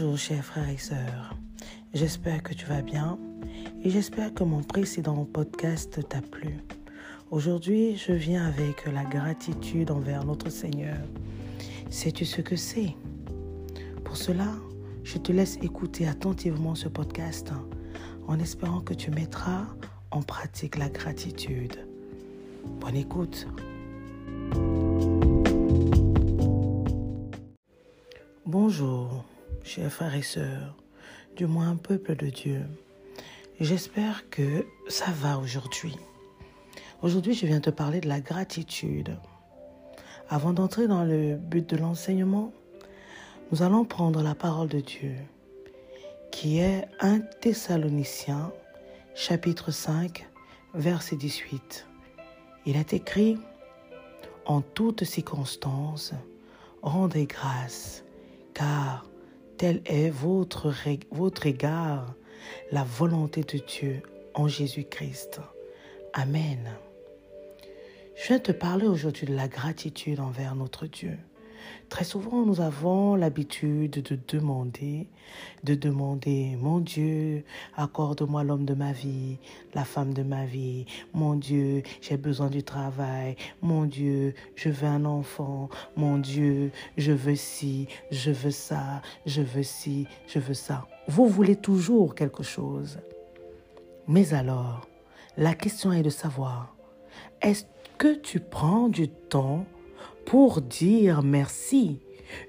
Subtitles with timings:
[0.00, 1.34] Bonjour chers frères et sœurs,
[1.92, 3.18] j'espère que tu vas bien
[3.82, 6.58] et j'espère que mon précédent podcast t'a plu.
[7.32, 10.98] Aujourd'hui, je viens avec la gratitude envers notre Seigneur.
[11.90, 12.94] Sais-tu ce que c'est?
[14.04, 14.46] Pour cela,
[15.02, 17.50] je te laisse écouter attentivement ce podcast
[18.28, 19.66] en espérant que tu mettras
[20.12, 21.74] en pratique la gratitude.
[22.80, 23.48] Bonne écoute.
[28.46, 29.24] Bonjour,
[29.64, 30.74] chers frères et sœurs,
[31.36, 32.62] du moins peuple de Dieu.
[33.60, 35.96] J'espère que ça va aujourd'hui.
[37.02, 39.16] Aujourd'hui, je viens te parler de la gratitude.
[40.28, 42.52] Avant d'entrer dans le but de l'enseignement,
[43.50, 45.14] nous allons prendre la parole de Dieu,
[46.30, 48.52] qui est 1 Thessaloniciens,
[49.14, 50.28] chapitre 5,
[50.74, 51.86] verset 18.
[52.66, 53.38] Il est écrit,
[54.44, 56.12] En toutes circonstances,
[56.82, 58.04] rendez grâce
[58.58, 59.04] car
[59.58, 60.72] tel est votre,
[61.44, 62.14] égard
[62.70, 64.02] la volonté de Dieu
[64.34, 65.40] en Jésus-Christ.
[66.12, 66.70] Amen.
[68.14, 71.18] Je vais te parler aujourd'hui de la gratitude envers notre Dieu.
[71.88, 75.08] Très souvent, nous avons l'habitude de demander,
[75.64, 77.44] de demander, mon Dieu,
[77.76, 79.38] accorde-moi l'homme de ma vie,
[79.74, 80.84] la femme de ma vie.
[81.14, 83.36] Mon Dieu, j'ai besoin du travail.
[83.62, 85.68] Mon Dieu, je veux un enfant.
[85.96, 90.86] Mon Dieu, je veux ci, je veux ça, je veux ci, je veux ça.
[91.06, 92.98] Vous voulez toujours quelque chose.
[94.06, 94.86] Mais alors,
[95.36, 96.74] la question est de savoir,
[97.40, 97.64] est-ce
[97.96, 99.64] que tu prends du temps
[100.28, 102.00] pour dire merci.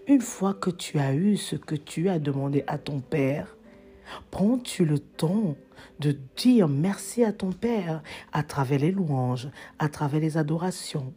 [0.06, 3.56] Une fois que tu as eu ce que tu as demandé à ton Père,
[4.32, 5.56] prends-tu le temps
[6.02, 9.48] de dire merci à ton Père à travers les louanges,
[9.80, 11.14] à travers les adorations?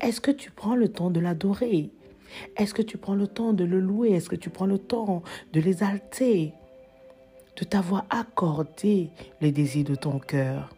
[0.00, 1.90] Est-ce que tu prends le temps de l'adorer?
[2.56, 4.10] Est-ce que tu prends le temps de le louer?
[4.10, 5.22] Est-ce que tu prends le temps
[5.52, 6.52] de l'exalter?
[7.56, 9.10] De t'avoir accordé
[9.40, 10.74] les désirs de ton cœur?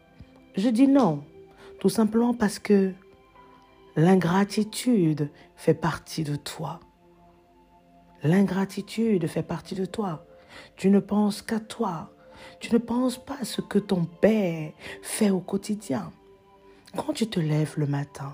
[0.55, 1.23] Je dis non,
[1.79, 2.93] tout simplement parce que
[3.97, 6.81] L'ingratitude fait partie de toi.
[8.23, 10.25] L'ingratitude fait partie de toi.
[10.75, 12.11] Tu ne penses qu'à toi.
[12.59, 16.11] Tu ne penses pas à ce que ton Père fait au quotidien.
[16.97, 18.33] Quand tu te lèves le matin,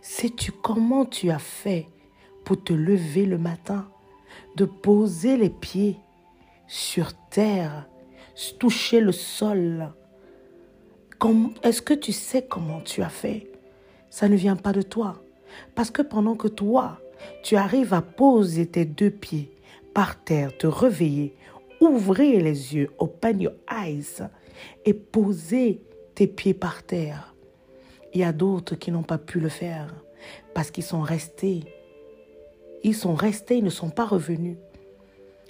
[0.00, 1.88] sais-tu comment tu as fait
[2.44, 3.88] pour te lever le matin,
[4.56, 5.98] de poser les pieds
[6.68, 7.88] sur terre,
[8.60, 9.92] toucher le sol?
[11.62, 13.51] Est-ce que tu sais comment tu as fait?
[14.12, 15.24] Ça ne vient pas de toi.
[15.74, 17.00] Parce que pendant que toi,
[17.42, 19.50] tu arrives à poser tes deux pieds
[19.94, 21.34] par terre, te réveiller,
[21.80, 24.28] ouvrir les yeux, open your eyes
[24.84, 25.80] et poser
[26.14, 27.34] tes pieds par terre.
[28.12, 29.94] Il y a d'autres qui n'ont pas pu le faire
[30.52, 31.64] parce qu'ils sont restés.
[32.84, 34.58] Ils sont restés, ils ne sont pas revenus.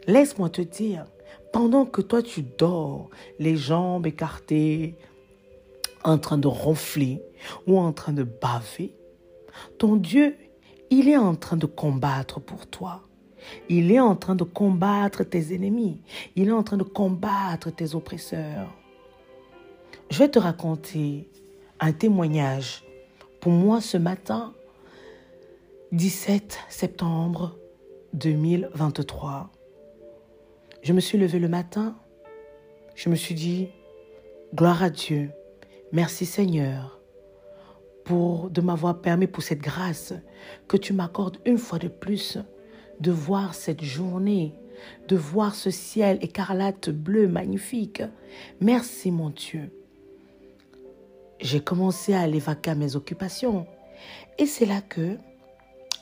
[0.07, 1.07] Laisse-moi te dire,
[1.53, 4.95] pendant que toi tu dors, les jambes écartées,
[6.05, 7.23] en train de ronfler
[7.67, 8.95] ou en train de baver,
[9.79, 10.37] ton Dieu,
[10.91, 13.03] il est en train de combattre pour toi.
[13.69, 16.01] Il est en train de combattre tes ennemis.
[16.37, 18.73] Il est en train de combattre tes oppresseurs.
[20.11, 21.29] Je vais te raconter
[21.81, 22.85] un témoignage.
[23.41, 24.55] Pour moi, ce matin,
[25.93, 27.57] 17 septembre
[28.15, 29.51] 2023,
[30.83, 31.97] je me suis levé le matin.
[32.95, 33.69] Je me suis dit,
[34.55, 35.31] gloire à Dieu.
[35.93, 36.99] Merci Seigneur
[38.05, 40.15] pour de m'avoir permis pour cette grâce
[40.67, 42.39] que tu m'accordes une fois de plus
[43.01, 44.55] de voir cette journée,
[45.09, 48.03] de voir ce ciel écarlate bleu magnifique.
[48.59, 49.71] Merci mon Dieu.
[51.41, 53.67] J'ai commencé à aller vaquer mes occupations
[54.39, 55.19] et c'est là que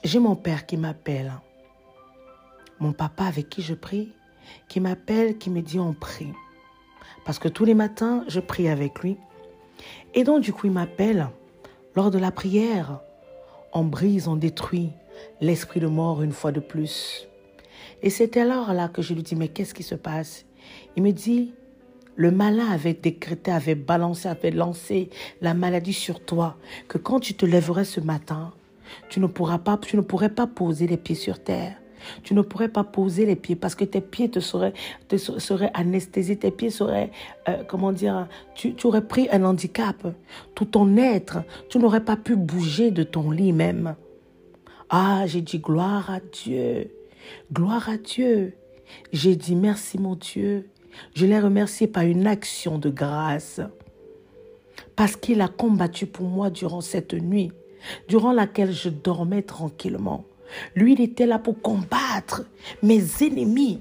[0.04, 1.32] j'ai mon père qui m'appelle,
[2.78, 4.12] mon papa avec qui je prie,
[4.68, 6.32] qui m'appelle, qui me dit on prie.
[7.24, 9.18] Parce que tous les matins, je prie avec lui
[10.14, 11.28] et donc, du coup, il m'appelle.
[11.94, 13.00] Lors de la prière,
[13.72, 14.90] on brise, on détruit
[15.40, 17.28] l'esprit de mort une fois de plus.
[18.02, 20.46] Et c'est alors là que je lui dis, mais qu'est-ce qui se passe?
[20.96, 21.52] Il me dit,
[22.16, 25.10] le malin avait décrété, avait balancé, avait lancé
[25.40, 26.56] la maladie sur toi,
[26.88, 28.52] que quand tu te lèverais ce matin,
[29.08, 31.79] tu ne pourras tu ne pourrais pas poser les pieds sur terre.
[32.22, 34.72] Tu ne pourrais pas poser les pieds parce que tes pieds te seraient,
[35.08, 37.10] te seraient anesthésiés, tes pieds seraient,
[37.48, 40.06] euh, comment dire, tu, tu aurais pris un handicap.
[40.54, 41.38] Tout ton être,
[41.68, 43.94] tu n'aurais pas pu bouger de ton lit même.
[44.88, 46.90] Ah, j'ai dit gloire à Dieu.
[47.52, 48.54] Gloire à Dieu.
[49.12, 50.68] J'ai dit merci mon Dieu.
[51.14, 53.60] Je l'ai remercié par une action de grâce.
[54.96, 57.52] Parce qu'il a combattu pour moi durant cette nuit,
[58.08, 60.24] durant laquelle je dormais tranquillement.
[60.74, 62.44] Lui, il était là pour combattre
[62.82, 63.80] mes ennemis.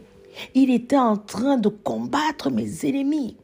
[0.53, 3.35] Il était en train de combattre mes ennemis.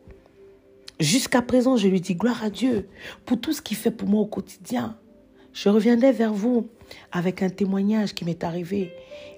[1.00, 2.88] Jusqu'à présent, je lui dis gloire à Dieu
[3.26, 4.98] pour tout ce qu'il fait pour moi au quotidien.
[5.54, 6.68] Je reviendrai vers vous
[7.12, 8.92] avec un témoignage qui m'est arrivé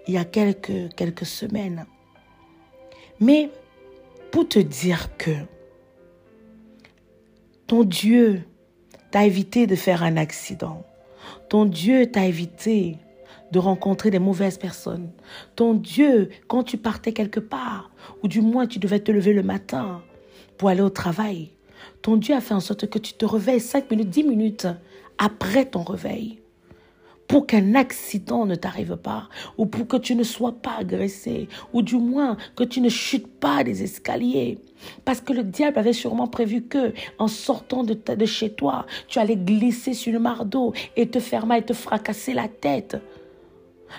[0.07, 1.85] il y a quelques, quelques semaines.
[3.19, 3.49] Mais
[4.31, 5.31] pour te dire que
[7.65, 8.43] ton Dieu
[9.11, 10.85] t'a évité de faire un accident.
[11.49, 12.97] Ton Dieu t'a évité
[13.51, 15.09] de rencontrer des mauvaises personnes.
[15.55, 17.91] Ton Dieu, quand tu partais quelque part,
[18.23, 20.01] ou du moins tu devais te lever le matin
[20.57, 21.51] pour aller au travail,
[22.01, 24.67] ton Dieu a fait en sorte que tu te réveilles 5 minutes, 10 minutes
[25.17, 26.39] après ton réveil
[27.27, 29.27] pour qu'un accident ne t'arrive pas,
[29.57, 33.27] ou pour que tu ne sois pas agressé, ou du moins que tu ne chutes
[33.27, 34.59] pas des escaliers.
[35.03, 39.35] Parce que le diable avait sûrement prévu que, en sortant de, chez toi, tu allais
[39.35, 42.97] glisser sur le mardeau et te faire et te fracasser la tête.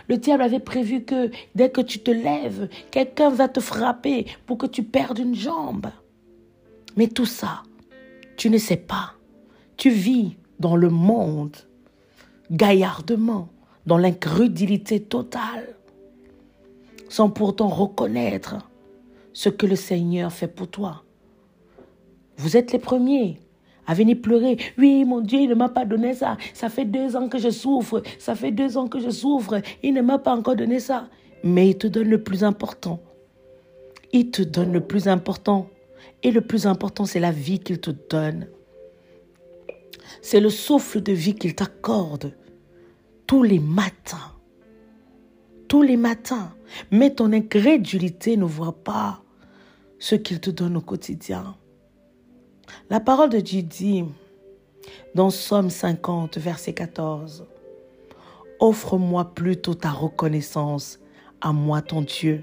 [0.09, 4.59] Le diable avait prévu que dès que tu te lèves, quelqu'un va te frapper pour
[4.59, 5.87] que tu perdes une jambe.
[6.97, 7.63] Mais tout ça,
[8.37, 9.15] tu ne sais pas.
[9.77, 11.57] Tu vis dans le monde
[12.51, 13.49] gaillardement,
[13.87, 15.77] dans l'incrédulité totale,
[17.09, 18.57] sans pourtant reconnaître
[19.33, 21.05] ce que le Seigneur fait pour toi.
[22.37, 23.41] Vous êtes les premiers
[23.89, 24.59] à venir pleurer.
[24.77, 26.37] Oui, mon Dieu, il ne m'a pas donné ça.
[26.53, 28.03] Ça fait deux ans que je souffre.
[28.19, 29.61] Ça fait deux ans que je souffre.
[29.83, 31.09] Il ne m'a pas encore donné ça.
[31.43, 33.01] Mais il te donne le plus important.
[34.13, 35.69] Il te donne le plus important.
[36.23, 38.49] Et le plus important, c'est la vie qu'il te donne.
[40.21, 42.35] C'est le souffle de vie qu'il t'accorde
[43.27, 44.35] tous les matins.
[45.67, 46.53] Tous les matins.
[46.91, 49.23] Mais ton incrédulité ne voit pas
[49.99, 51.57] ce qu'il te donne au quotidien.
[52.91, 54.05] La parole de Dieu dit
[55.15, 57.45] dans Somme 50, verset 14,
[58.61, 60.99] Offre-moi plutôt ta reconnaissance
[61.41, 62.43] à moi ton Dieu.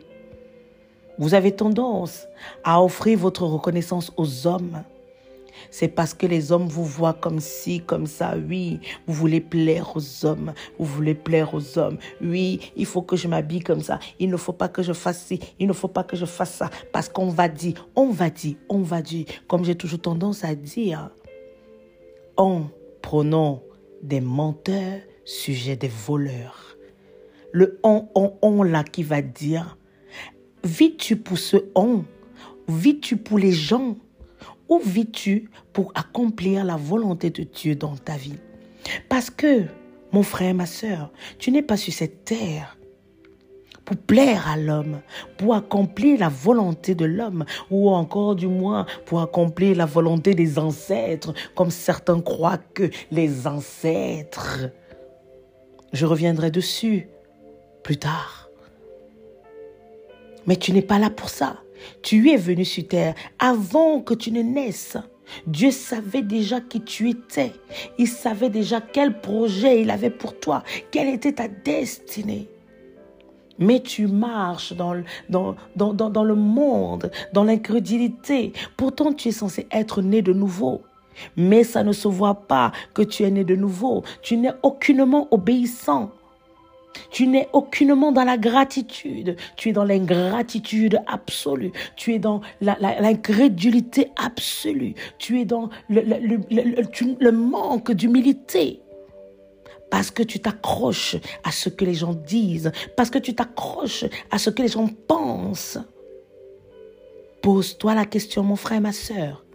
[1.18, 2.27] Vous avez tendance
[2.63, 4.83] à offrir votre reconnaissance aux hommes
[5.72, 8.36] c'est parce que les hommes vous voient comme ci, comme ça.
[8.50, 10.54] Oui, vous voulez plaire aux hommes.
[10.80, 11.98] Vous voulez plaire aux hommes.
[12.22, 14.00] Oui, il faut que je m'habille comme ça.
[14.19, 15.40] Il ne faut pas que je fasse ci.
[15.60, 16.69] Il ne faut pas que je fasse ça.
[16.92, 19.25] Parce qu'on va dire, on va dire, on va dire.
[19.48, 21.10] Comme j'ai toujours tendance à dire,
[22.38, 22.66] on
[23.02, 23.62] prenons
[24.02, 26.75] des menteurs, sujet des voleurs.
[27.52, 29.78] Le on, on, on là qui va dire,
[30.63, 32.04] vis-tu pour ce on?
[32.68, 33.96] Vis-tu pour les gens?
[34.70, 38.40] Où vis-tu pour accomplir la volonté de Dieu dans ta vie?
[39.10, 39.64] Parce que,
[40.12, 42.78] mon frère, ma soeur, tu n'es pas sur cette terre
[43.84, 45.02] pour plaire à l'homme,
[45.38, 50.58] pour accomplir la volonté de l'homme, ou encore du moins pour accomplir la volonté des
[50.58, 54.72] ancêtres, comme certains croient que les ancêtres.
[55.94, 57.10] Je reviendrai dessus
[57.84, 58.50] plus tard.
[60.48, 61.58] Mais tu n'es pas là pour ça.
[62.01, 64.98] Tu es venu sur terre avant que tu ne naisses.
[65.48, 67.54] Dieu savait déjà qui tu étais.
[67.98, 72.48] Il savait déjà quel projet il avait pour toi, quelle était ta destinée.
[73.57, 78.51] Mais tu marches dans, dans, dans, dans le monde, dans l'incrédulité.
[78.75, 80.81] Pourtant, tu es censé être né de nouveau.
[81.38, 84.04] Mais ça ne se voit pas que tu es né de nouveau.
[84.21, 86.12] Tu n'es aucunement obéissant.
[87.09, 89.35] Tu n'es aucunement dans la gratitude.
[89.56, 91.71] Tu es dans l'ingratitude absolue.
[91.95, 94.95] Tu es dans l'incrédulité absolue.
[95.18, 96.02] Tu es dans le,
[97.19, 98.81] le manque d'humilité.
[99.92, 102.71] Parce que tu t'accroches à ce que les gens disent.
[102.97, 105.78] Parce que tu t'accroches à ce que les gens pensent.
[107.42, 109.45] Pose-toi la question, mon frère, ma soeur.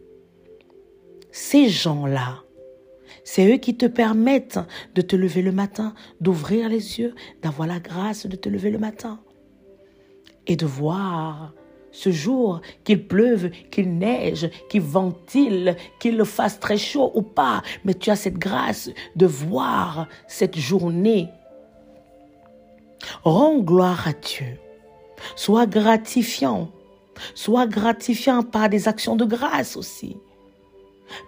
[1.32, 2.42] Ces gens-là,
[3.24, 4.60] c'est eux qui te permettent
[4.94, 8.78] de te lever le matin, d'ouvrir les yeux, d'avoir la grâce de te lever le
[8.78, 9.20] matin
[10.46, 11.52] et de voir
[11.92, 17.94] ce jour, qu'il pleuve, qu'il neige, qu'il ventile, qu'il fasse très chaud ou pas, mais
[17.94, 21.28] tu as cette grâce de voir cette journée.
[23.24, 24.58] Rends gloire à Dieu.
[25.36, 26.70] Sois gratifiant.
[27.34, 30.16] Sois gratifiant par des actions de grâce aussi.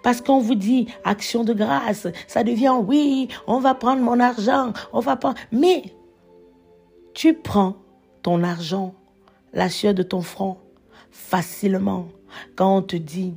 [0.01, 4.73] Parce qu'on vous dit action de grâce, ça devient oui, on va prendre mon argent,
[4.91, 5.37] on va prendre.
[5.51, 5.83] Mais
[7.13, 7.75] tu prends
[8.21, 8.93] ton argent,
[9.53, 10.57] la sueur de ton front,
[11.11, 12.07] facilement.
[12.55, 13.35] Quand on te dit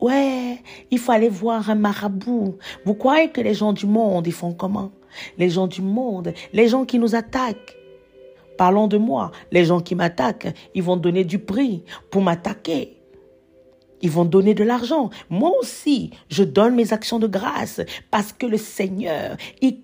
[0.00, 2.56] ouais, il faut aller voir un marabout.
[2.84, 4.92] Vous croyez que les gens du monde, ils font comment?
[5.36, 7.76] Les gens du monde, les gens qui nous attaquent.
[8.56, 12.97] Parlons de moi, les gens qui m'attaquent, ils vont donner du prix pour m'attaquer.
[14.00, 15.10] Ils vont donner de l'argent.
[15.28, 19.80] Moi aussi, je donne mes actions de grâce parce que le Seigneur, il,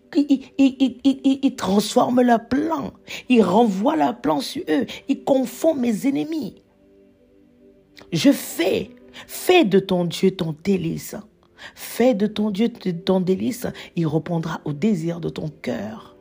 [1.57, 2.93] transforme leur plan.
[3.29, 4.87] Il renvoie leur plan sur eux.
[5.09, 6.63] Il confond mes ennemis.
[8.13, 8.91] Je fais.
[9.27, 11.17] Fais de ton Dieu ton délice.
[11.75, 13.67] Fais de ton Dieu ton délice.
[13.97, 16.17] Il répondra au désir de ton cœur.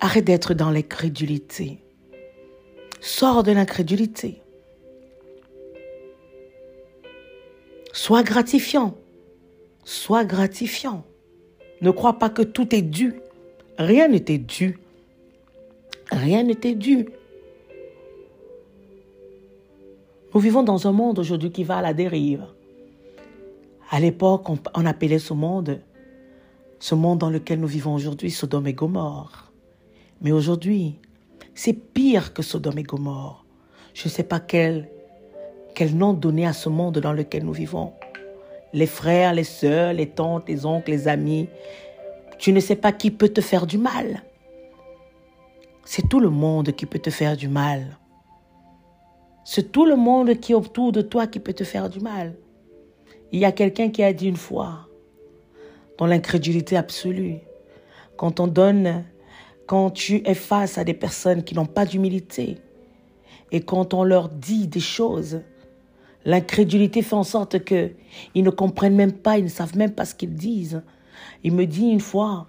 [0.00, 1.78] Arrête d'être dans l'incrédulité.
[3.00, 4.43] Sors de l'incrédulité.
[7.94, 8.96] Sois gratifiant.
[9.84, 11.04] Sois gratifiant.
[11.80, 13.14] Ne crois pas que tout est dû.
[13.78, 14.80] Rien n'était dû.
[16.10, 17.06] Rien n'était dû.
[20.34, 22.44] Nous vivons dans un monde aujourd'hui qui va à la dérive.
[23.90, 25.80] À l'époque, on, appelait ce monde,
[26.80, 29.52] ce monde dans lequel nous vivons aujourd'hui, Sodome et Gomorre.
[30.20, 30.98] Mais aujourd'hui,
[31.54, 33.46] c'est pire que Sodome et Gomorre.
[33.94, 34.90] Je ne sais pas quel,
[35.74, 37.92] quel nom donner à ce monde dans lequel nous vivons
[38.74, 41.48] les frères, les sœurs, les tantes, les oncles, les amis.
[42.38, 44.24] Tu ne sais pas qui peut te faire du mal.
[45.84, 47.98] C'est tout le monde qui peut te faire du mal.
[49.44, 52.34] C'est tout le monde qui est autour de toi qui peut te faire du mal.
[53.30, 54.88] Il y a quelqu'un qui a dit une fois,
[55.98, 57.38] dans l'incrédulité absolue,
[58.16, 59.04] quand on donne,
[59.66, 62.58] quand tu es face à des personnes qui n'ont pas d'humilité,
[63.52, 65.42] et quand on leur dit des choses
[66.24, 67.90] L'incrédulité fait en sorte que
[68.34, 70.82] ils ne comprennent même pas, ils ne savent même pas ce qu'ils disent.
[71.42, 72.46] Il me dit une fois,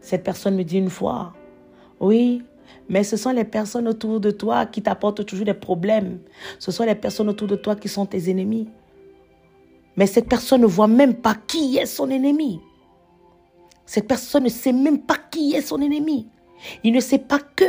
[0.00, 1.32] cette personne me dit une fois,
[2.00, 2.42] oui,
[2.88, 6.18] mais ce sont les personnes autour de toi qui t'apportent toujours des problèmes.
[6.58, 8.68] Ce sont les personnes autour de toi qui sont tes ennemis.
[9.96, 12.60] Mais cette personne ne voit même pas qui est son ennemi.
[13.86, 16.26] Cette personne ne sait même pas qui est son ennemi.
[16.82, 17.64] Il ne sait pas que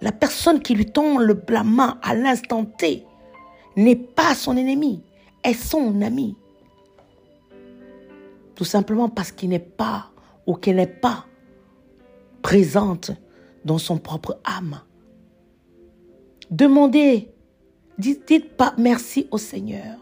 [0.00, 3.04] la personne qui lui tend le, main à l'instant T
[3.84, 5.02] n'est pas son ennemi,
[5.44, 6.36] est son ami.
[8.54, 10.10] Tout simplement parce qu'il n'est pas
[10.46, 11.26] ou qu'elle n'est pas
[12.42, 13.12] présente
[13.64, 14.80] dans son propre âme.
[16.50, 17.30] Demandez,
[17.98, 19.98] dites, pas merci au Seigneur.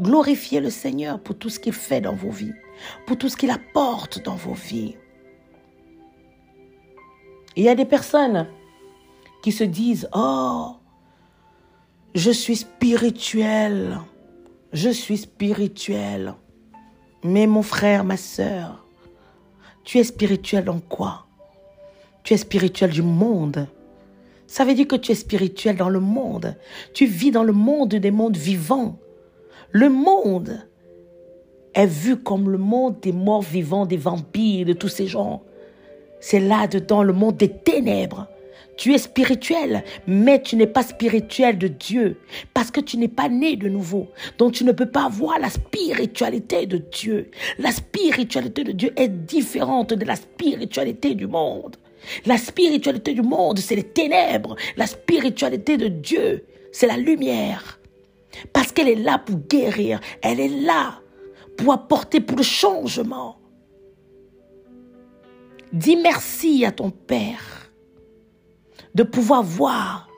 [0.00, 2.54] Glorifiez le Seigneur pour tout ce qu'il fait dans vos vies,
[3.06, 4.96] pour tout ce qu'il apporte dans vos vies.
[7.54, 8.48] Il y a des personnes
[9.42, 10.76] qui se disent, oh,
[12.14, 13.98] je suis spirituel.
[14.72, 16.34] Je suis spirituel.
[17.24, 18.86] Mais mon frère, ma soeur,
[19.84, 21.26] tu es spirituel en quoi?
[22.24, 23.66] Tu es spirituel du monde.
[24.46, 26.56] Ça veut dire que tu es spirituel dans le monde.
[26.94, 28.98] Tu vis dans le monde des mondes vivants.
[29.70, 30.60] Le monde
[31.74, 35.42] est vu comme le monde des morts vivants, des vampires, de tous ces gens.
[36.20, 38.28] C'est là-dedans le monde des ténèbres.
[38.82, 42.18] Tu es spirituel, mais tu n'es pas spirituel de Dieu
[42.52, 44.08] parce que tu n'es pas né de nouveau.
[44.38, 47.30] Donc tu ne peux pas voir la spiritualité de Dieu.
[47.60, 51.76] La spiritualité de Dieu est différente de la spiritualité du monde.
[52.26, 54.56] La spiritualité du monde, c'est les ténèbres.
[54.76, 57.78] La spiritualité de Dieu, c'est la lumière.
[58.52, 60.00] Parce qu'elle est là pour guérir.
[60.22, 61.00] Elle est là
[61.56, 63.36] pour apporter pour le changement.
[65.72, 67.61] Dis merci à ton Père
[68.94, 70.08] de pouvoir voir,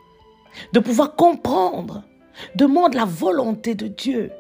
[0.72, 2.02] de pouvoir comprendre.
[2.56, 4.32] Demande la volonté de Dieu.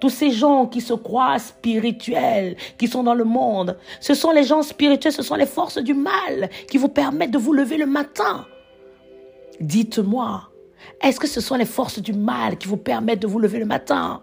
[0.00, 4.44] Tous ces gens qui se croient spirituels, qui sont dans le monde, ce sont les
[4.44, 7.86] gens spirituels, ce sont les forces du mal qui vous permettent de vous lever le
[7.86, 8.46] matin.
[9.60, 10.48] Dites-moi,
[11.02, 13.66] est-ce que ce sont les forces du mal qui vous permettent de vous lever le
[13.66, 14.22] matin?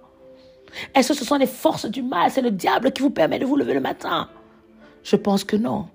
[0.95, 3.45] Est-ce que ce sont les forces du mal, c'est le diable qui vous permet de
[3.45, 4.29] vous lever le matin?
[5.03, 5.87] Je pense que non.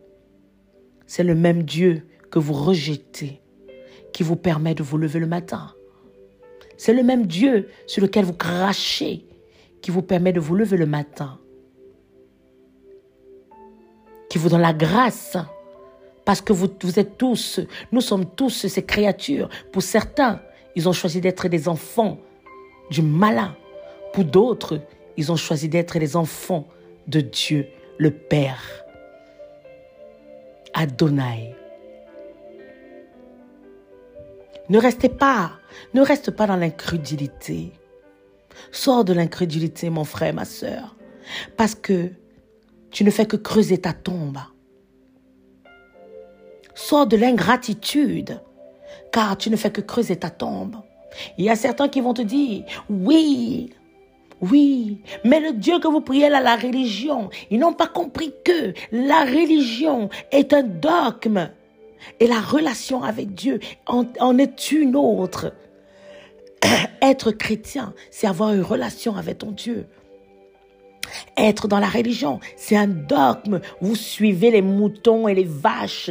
[1.07, 3.41] C'est le même Dieu que vous rejetez,
[4.13, 5.73] qui vous permet de vous lever le matin.
[6.77, 9.25] C'est le même Dieu sur lequel vous crachez,
[9.81, 11.39] qui vous permet de vous lever le matin.
[14.29, 15.37] Qui vous donne la grâce.
[16.25, 17.61] Parce que vous, êtes tous,
[17.93, 19.49] nous sommes tous ces créatures.
[19.73, 20.41] Pour certains,
[20.75, 22.19] ils ont choisi d'être des enfants
[22.91, 23.55] du malin.
[24.13, 24.81] Pour d'autres,
[25.17, 26.67] ils ont choisi d'être des enfants
[27.07, 27.69] de Dieu,
[27.99, 28.85] le Père.
[30.75, 31.55] Adonai.
[34.69, 35.53] Ne restez pas,
[35.95, 37.73] ne reste pas dans l'incrédulité.
[38.73, 40.97] Sors de l'incrédulité, mon frère, ma soeur,
[41.57, 42.11] parce que
[42.91, 44.39] tu ne fais que creuser ta tombe.
[46.75, 48.41] Sors de l'ingratitude,
[49.13, 50.77] car tu ne fais que creuser ta tombe.
[51.39, 53.71] Il y a certains qui vont te dire, oui,
[54.41, 58.75] oui, mais le Dieu que vous priez là, la religion, ils n'ont pas compris que
[58.93, 61.51] la religion est un dogme.
[62.21, 65.53] Et la relation avec Dieu en, est une autre.
[67.03, 69.87] Être chrétien, c'est avoir une relation avec ton Dieu.
[71.37, 73.61] Être dans la religion, c'est un dogme.
[73.81, 76.11] Vous suivez les moutons et les vaches.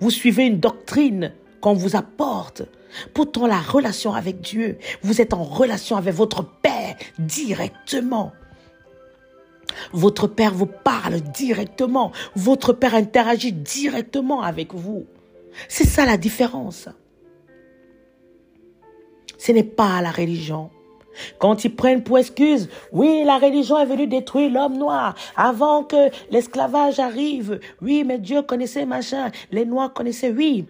[0.00, 2.62] Vous suivez une doctrine qu'on vous apporte.
[3.14, 8.32] Pourtant, la relation avec Dieu, vous êtes en relation avec votre Père directement.
[9.92, 12.12] Votre Père vous parle directement.
[12.34, 15.06] Votre Père interagit directement avec vous.
[15.66, 16.88] C'est ça la différence.
[19.38, 20.70] Ce n'est pas la religion.
[21.38, 26.10] Quand ils prennent pour excuse, oui, la religion est venue détruire l'homme noir avant que
[26.30, 27.60] l'esclavage arrive.
[27.80, 29.30] Oui, mais Dieu connaissait machin.
[29.50, 30.66] Les noirs connaissaient, oui.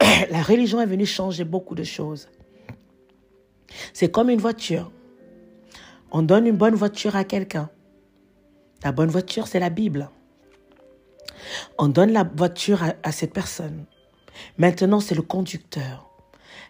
[0.30, 2.28] La religion est venue changer beaucoup de choses.
[3.92, 4.90] C'est comme une voiture.
[6.10, 7.70] On donne une bonne voiture à quelqu'un.
[8.82, 10.10] La bonne voiture, c'est la Bible.
[11.78, 13.84] On donne la voiture à, cette personne.
[14.58, 16.08] Maintenant, c'est le conducteur.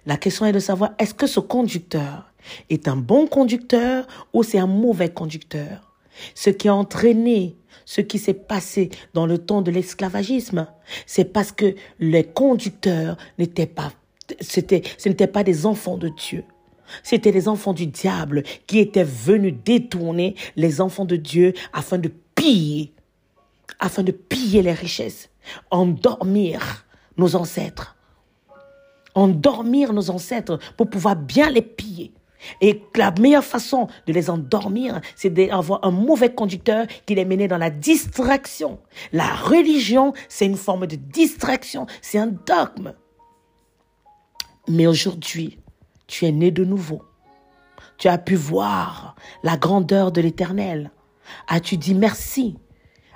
[0.06, 2.32] La question est de savoir, est-ce que ce conducteur
[2.70, 5.92] est un bon conducteur ou c'est un mauvais conducteur?
[6.34, 10.66] Ce qui a entraîné ce qui s'est passé dans le temps de l'esclavagisme,
[11.06, 13.92] c'est parce que les conducteurs n'étaient pas,
[14.40, 16.44] c'était, ce n'étaient pas des enfants de Dieu.
[17.02, 22.12] C'était les enfants du diable qui étaient venus détourner les enfants de Dieu afin de
[22.34, 22.92] piller,
[23.78, 25.30] afin de piller les richesses,
[25.70, 26.86] endormir
[27.16, 27.96] nos ancêtres,
[29.14, 32.12] endormir nos ancêtres pour pouvoir bien les piller.
[32.60, 37.48] Et la meilleure façon de les endormir, c'est d'avoir un mauvais conducteur qui les menait
[37.48, 38.78] dans la distraction.
[39.12, 42.94] La religion, c'est une forme de distraction, c'est un dogme.
[44.68, 45.58] Mais aujourd'hui,
[46.06, 47.02] tu es né de nouveau.
[47.98, 50.90] Tu as pu voir la grandeur de l'éternel.
[51.48, 52.56] As-tu dit merci?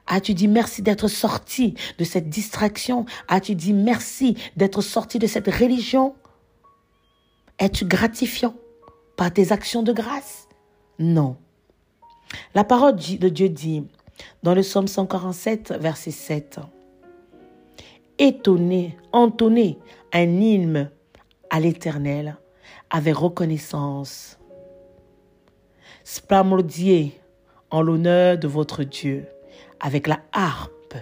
[0.06, 3.06] As-tu dit merci d'être sorti de cette distraction.
[3.28, 6.14] As-tu dit merci d'être sorti de cette religion.
[7.58, 8.54] Es-tu gratifiant
[9.16, 10.48] par tes actions de grâce?
[10.98, 11.36] Non.
[12.54, 13.84] La parole de Dieu dit
[14.42, 16.60] dans le psaume 147, verset 7,
[18.18, 19.78] Étonné, entonné
[20.12, 20.90] un hymne
[21.50, 22.36] à l'Éternel
[22.90, 24.38] avec reconnaissance.
[26.04, 27.20] Splamodier
[27.70, 29.26] en l'honneur de votre Dieu
[29.84, 30.96] avec la harpe.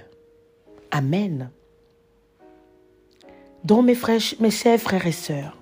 [0.91, 1.51] Amen.
[3.65, 5.57] Donc mes, frères, mes chers frères et sœurs,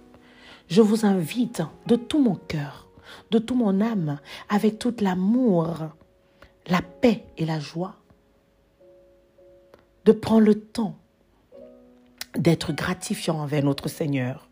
[0.68, 2.88] je vous invite de tout mon cœur,
[3.30, 5.76] de toute mon âme, avec tout l'amour,
[6.66, 7.96] la paix et la joie,
[10.06, 10.96] de prendre le temps
[12.34, 14.48] d'être gratifiant envers notre Seigneur.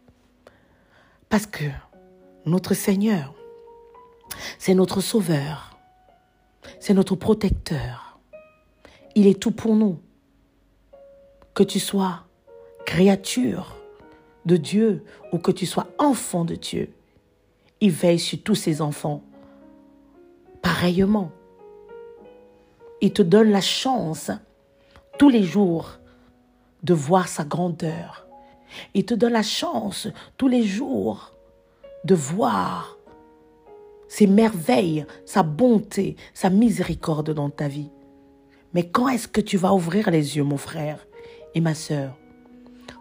[1.31, 1.65] Parce que
[2.45, 3.35] notre Seigneur,
[4.59, 5.79] c'est notre Sauveur,
[6.81, 8.08] c'est notre protecteur.
[9.19, 9.99] Il est tout pour nous.
[11.53, 12.23] Que tu sois
[12.87, 13.77] créature
[14.47, 15.03] de Dieu
[15.33, 16.93] ou que tu sois enfant de Dieu,
[17.81, 19.25] il veille sur tous ses enfants.
[20.63, 21.33] Pareillement,
[23.01, 24.31] il te donne la chance
[25.19, 25.99] tous les jours
[26.85, 28.29] de voir sa grandeur.
[28.95, 31.33] Il te donne la chance tous les jours
[32.05, 32.97] de voir
[34.07, 37.91] ses merveilles, sa bonté, sa miséricorde dans ta vie.
[38.75, 41.07] Mais quand est-ce que tu vas ouvrir les yeux, mon frère
[41.55, 42.17] et ma sœur?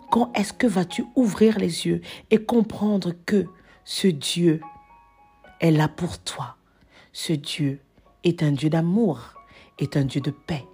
[0.10, 2.02] Quand est-ce que vas-tu ouvrir les yeux
[2.32, 3.46] et comprendre que
[3.84, 4.62] ce Dieu
[5.60, 6.56] est là pour toi?
[7.12, 7.82] Ce Dieu
[8.24, 9.34] est un Dieu d'amour,
[9.80, 10.66] est un Dieu de paix,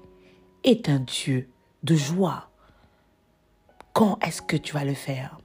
[0.64, 1.50] est un Dieu
[1.84, 2.50] de joie.
[3.94, 5.38] Quand est-ce que tu vas le faire?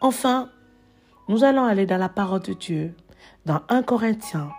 [0.00, 0.50] Enfin,
[1.28, 2.94] nous allons aller dans la parole de Dieu,
[3.46, 4.50] dans 1 Corinthiens,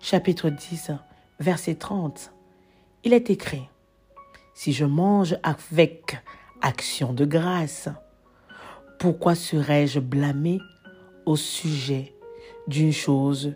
[0.00, 0.92] chapitre 10,
[1.40, 2.32] verset 30.
[3.04, 3.68] Il est écrit,
[4.54, 6.20] Si je mange avec
[6.60, 7.88] action de grâce,
[8.98, 10.58] pourquoi serais-je blâmé
[11.24, 12.12] au sujet
[12.66, 13.54] d'une chose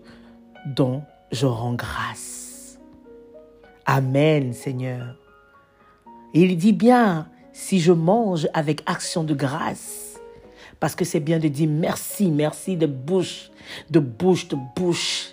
[0.65, 1.03] dont
[1.33, 2.79] je rends grâce?
[3.85, 5.17] Amen, Seigneur.
[6.35, 10.21] Il dit bien, si je mange avec action de grâce,
[10.79, 13.51] parce que c'est bien de dire merci, merci de bouche,
[13.91, 15.31] de bouche, de bouche.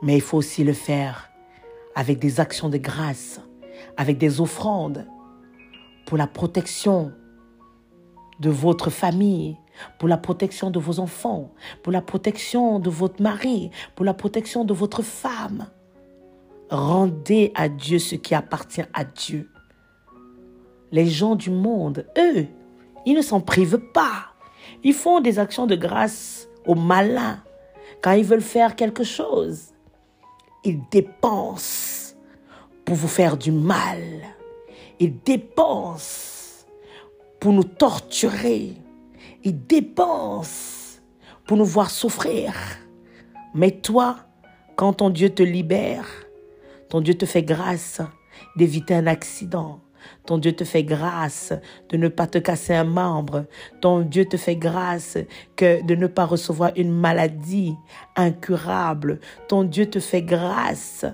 [0.00, 1.30] Mais il faut aussi le faire
[1.94, 3.40] avec des actions de grâce,
[3.96, 5.06] avec des offrandes
[6.06, 7.12] pour la protection
[8.40, 9.56] de votre famille,
[9.98, 11.52] pour la protection de vos enfants,
[11.82, 15.66] pour la protection de votre mari, pour la protection de votre femme.
[16.70, 19.48] Rendez à Dieu ce qui appartient à Dieu
[20.94, 22.46] les gens du monde, eux,
[23.04, 24.28] ils ne s'en privent pas.
[24.84, 27.42] Ils font des actions de grâce aux malins
[28.00, 29.72] quand ils veulent faire quelque chose.
[30.64, 32.14] Ils dépensent
[32.84, 33.98] pour vous faire du mal.
[34.98, 36.66] Ils dépensent
[37.40, 38.72] pour nous torturer.
[39.42, 41.00] Ils dépensent
[41.46, 42.54] pour nous voir souffrir.
[43.54, 44.16] Mais toi,
[44.76, 46.08] Quand ton Dieu te libère,
[46.88, 48.00] ton Dieu te fait grâce
[48.56, 49.83] d'éviter un accident.
[50.26, 51.52] Ton Dieu te fait grâce
[51.88, 53.46] de ne pas te casser un membre.
[53.80, 55.18] Ton Dieu te fait grâce
[55.56, 57.74] que de ne pas recevoir une maladie
[58.16, 59.20] incurable.
[59.48, 61.04] Ton Dieu te fait grâce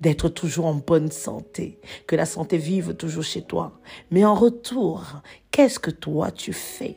[0.00, 3.80] d'être toujours en bonne santé, que la santé vive toujours chez toi.
[4.10, 6.96] Mais en retour, qu'est-ce que toi tu fais?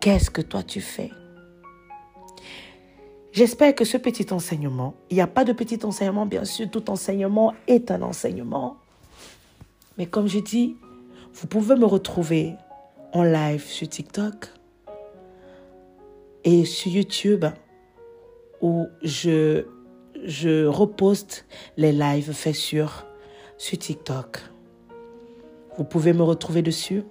[0.00, 1.10] Qu'est-ce que toi tu fais?
[3.38, 6.90] J'espère que ce petit enseignement, il n'y a pas de petit enseignement, bien sûr, tout
[6.90, 8.78] enseignement est un enseignement.
[9.96, 10.76] Mais comme je dis,
[11.34, 12.56] vous pouvez me retrouver
[13.12, 14.48] en live sur TikTok
[16.42, 17.44] et sur YouTube
[18.60, 19.66] où je,
[20.24, 21.46] je reposte
[21.76, 23.06] les lives faits sur,
[23.56, 24.40] sur TikTok.
[25.76, 27.04] Vous pouvez me retrouver dessus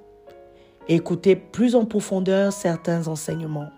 [0.89, 3.71] et écouter plus en profondeur certains enseignements.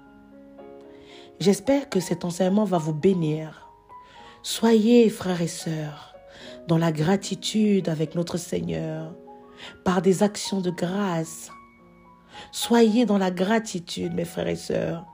[1.39, 3.71] J'espère que cet enseignement va vous bénir.
[4.43, 6.13] Soyez, frères et sœurs,
[6.67, 9.13] dans la gratitude avec notre Seigneur,
[9.85, 11.49] par des actions de grâce.
[12.51, 15.05] Soyez dans la gratitude, mes frères et sœurs.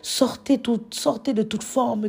[0.00, 2.08] Sortez, de toute forme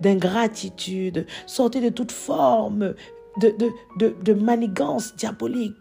[0.00, 2.94] d'ingratitude, sortez de toute forme
[3.38, 5.76] de manigance diabolique.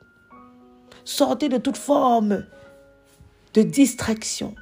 [1.04, 2.44] Sortez de toute forme
[3.54, 4.56] de distraction.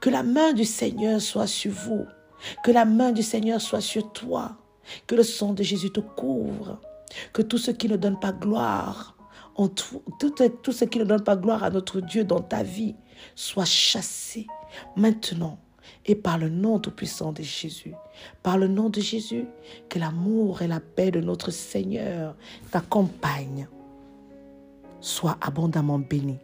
[0.00, 2.06] Que la main du Seigneur soit sur vous.
[2.64, 4.56] Que la main du Seigneur soit sur toi.
[5.06, 6.80] Que le sang de Jésus te couvre.
[7.32, 9.16] Que tout ce qui ne donne pas gloire,
[11.62, 12.94] à notre Dieu dans ta vie,
[13.34, 14.46] soit chassé
[14.96, 15.58] maintenant
[16.06, 17.94] et par le nom tout-puissant de Jésus.
[18.42, 19.46] Par le nom de Jésus,
[19.88, 22.36] que l'amour et la paix de notre Seigneur
[22.70, 23.68] t'accompagnent.
[25.00, 26.38] Sois abondamment béni.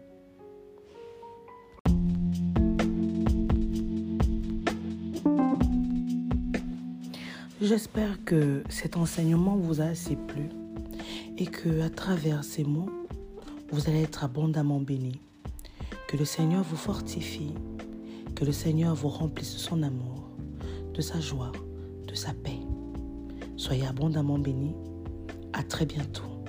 [7.69, 10.51] J'espère que cet enseignement vous a assez plu
[11.37, 12.89] et que à travers ces mots,
[13.73, 15.21] vous allez être abondamment bénis.
[16.07, 17.55] Que le Seigneur vous fortifie,
[18.37, 20.31] que le Seigneur vous remplisse de son amour,
[20.95, 21.51] de sa joie,
[22.07, 22.61] de sa paix.
[23.57, 24.77] Soyez abondamment bénis.
[25.53, 26.45] À très bientôt.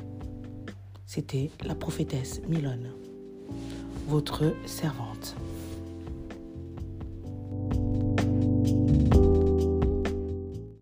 [1.08, 2.92] C'était la prophétesse Milone,
[4.08, 5.36] votre servante.